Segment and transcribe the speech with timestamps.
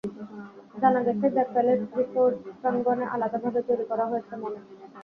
[0.81, 4.57] জানা গেছে, the palace resort প্রাঙ্গণে আলাদাভাবে তৈরি করা হয়েছে মঞ্চ।